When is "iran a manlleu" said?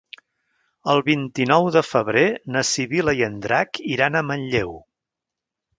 3.99-4.75